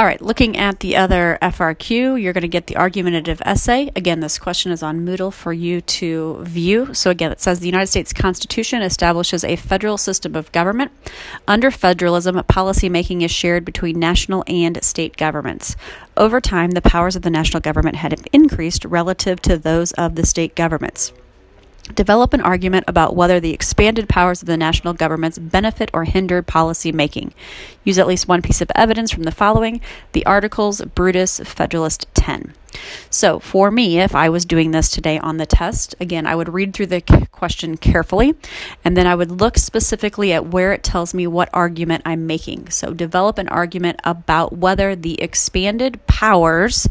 [0.00, 3.90] All right, looking at the other FRQ, you're going to get the argumentative essay.
[3.94, 6.94] Again, this question is on Moodle for you to view.
[6.94, 10.90] So, again, it says the United States Constitution establishes a federal system of government.
[11.46, 15.76] Under federalism, policymaking is shared between national and state governments.
[16.16, 20.24] Over time, the powers of the national government had increased relative to those of the
[20.24, 21.12] state governments.
[21.94, 26.42] Develop an argument about whether the expanded powers of the national governments benefit or hinder
[26.42, 27.32] policy making.
[27.84, 29.80] Use at least one piece of evidence from the following
[30.12, 32.54] the Articles, Brutus, Federalist 10.
[33.08, 36.52] So, for me, if I was doing this today on the test, again, I would
[36.52, 37.00] read through the
[37.32, 38.34] question carefully
[38.84, 42.70] and then I would look specifically at where it tells me what argument I'm making.
[42.70, 46.86] So, develop an argument about whether the expanded powers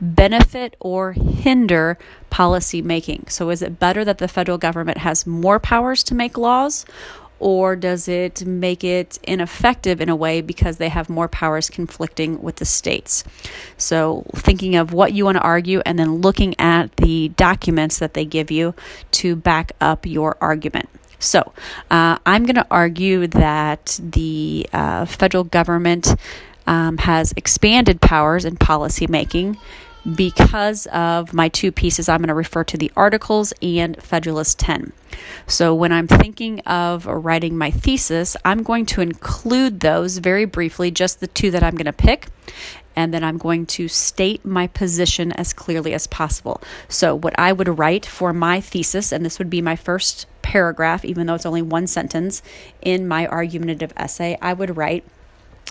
[0.00, 1.98] benefit or hinder
[2.30, 3.26] policy making?
[3.28, 6.84] So, is it better that the federal government has more powers to make laws?
[7.40, 12.40] Or does it make it ineffective in a way because they have more powers conflicting
[12.40, 13.24] with the states?
[13.76, 18.14] So, thinking of what you want to argue and then looking at the documents that
[18.14, 18.74] they give you
[19.12, 20.88] to back up your argument.
[21.18, 21.52] So,
[21.90, 26.14] uh, I'm going to argue that the uh, federal government
[26.66, 29.56] um, has expanded powers in policymaking
[30.14, 34.92] because of my two pieces, I'm going to refer to the articles and Federalist 10.
[35.46, 40.90] So, when I'm thinking of writing my thesis, I'm going to include those very briefly,
[40.90, 42.28] just the two that I'm going to pick,
[42.96, 46.60] and then I'm going to state my position as clearly as possible.
[46.88, 51.04] So, what I would write for my thesis, and this would be my first paragraph,
[51.04, 52.42] even though it's only one sentence
[52.82, 55.04] in my argumentative essay, I would write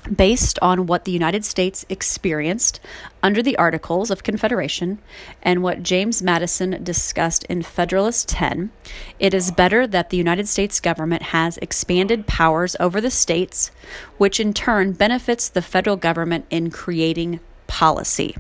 [0.04, 2.80] based on what the United States experienced
[3.22, 5.00] under the Articles of Confederation
[5.42, 8.72] and what James Madison discussed in Federalist 10,
[9.20, 13.72] it is better that the United States government has expanded powers over the states,
[14.18, 18.36] which in turn benefits the federal government in creating policy.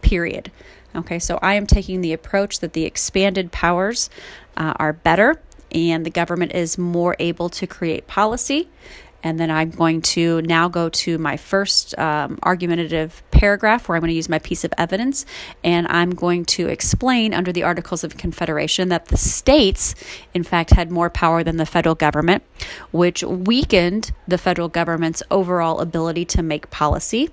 [0.00, 0.50] Period.
[0.94, 4.08] Okay, so I am taking the approach that the expanded powers
[4.56, 8.68] uh, are better and the government is more able to create policy
[9.22, 14.00] and then I'm going to now go to my first um, argumentative paragraph where I'm
[14.00, 15.26] going to use my piece of evidence.
[15.64, 19.94] And I'm going to explain under the Articles of Confederation that the states,
[20.34, 22.44] in fact, had more power than the federal government,
[22.92, 27.30] which weakened the federal government's overall ability to make policy.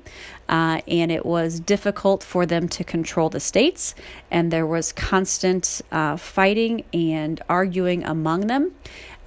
[0.47, 3.95] Uh, and it was difficult for them to control the states,
[4.29, 8.71] and there was constant uh, fighting and arguing among them.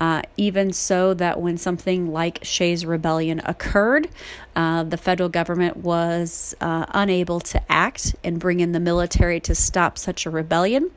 [0.01, 4.09] Uh, even so, that when something like Shays' Rebellion occurred,
[4.55, 9.55] uh, the federal government was uh, unable to act and bring in the military to
[9.55, 10.91] stop such a rebellion.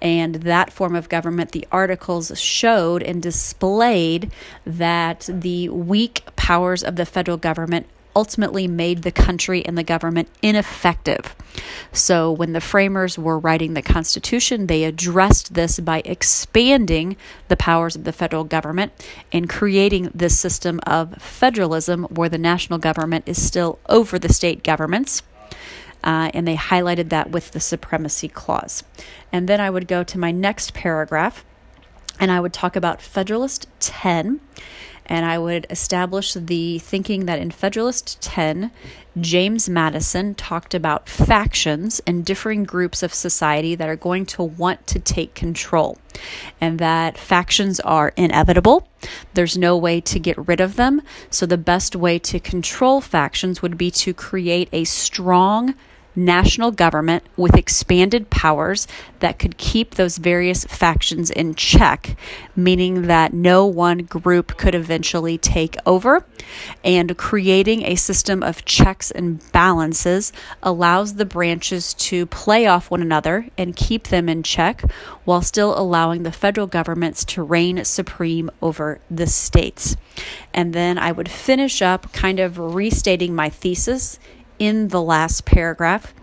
[0.00, 4.30] And that form of government, the articles showed and displayed
[4.66, 10.28] that the weak powers of the federal government ultimately made the country and the government
[10.42, 11.34] ineffective.
[11.92, 17.16] So, when the framers were writing the Constitution, they addressed this by expanding
[17.48, 18.92] the powers of the federal government
[19.32, 24.64] and creating this system of federalism where the national government is still over the state
[24.64, 25.22] governments.
[26.04, 28.82] Uh, and they highlighted that with the supremacy clause.
[29.30, 31.44] And then I would go to my next paragraph
[32.18, 34.40] and I would talk about Federalist 10
[35.06, 38.70] and I would establish the thinking that in Federalist 10,
[39.20, 44.86] James Madison talked about factions and differing groups of society that are going to want
[44.86, 45.98] to take control,
[46.60, 48.88] and that factions are inevitable.
[49.34, 51.02] There's no way to get rid of them.
[51.28, 55.74] So, the best way to control factions would be to create a strong
[56.14, 58.86] national government with expanded powers
[59.20, 62.16] that could keep those various factions in check,
[62.54, 66.24] meaning that no one group could eventually take over.
[66.84, 73.02] And creating a system of checks and balances allows the branches to play off one
[73.02, 74.82] another and keep them in check
[75.24, 79.96] while still allowing the federal governments to reign supreme over the states.
[80.52, 84.18] And then I would finish up kind of restating my thesis
[84.62, 86.14] in the last paragraph,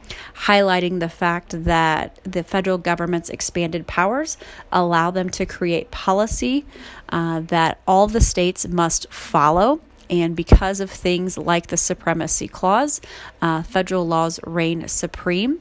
[0.46, 4.38] highlighting the fact that the federal government's expanded powers
[4.72, 6.66] allow them to create policy
[7.10, 9.82] uh, that all the states must follow.
[10.10, 13.02] And because of things like the Supremacy Clause,
[13.42, 15.60] uh, federal laws reign supreme.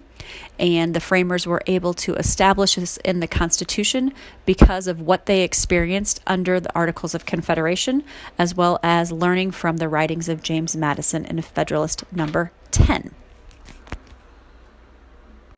[0.57, 4.13] And the framers were able to establish this in the Constitution
[4.47, 8.05] because of what they experienced under the Articles of Confederation,
[8.39, 13.11] as well as learning from the writings of James Madison in Federalist number 10.